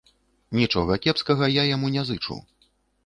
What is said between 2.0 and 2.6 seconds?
зычу.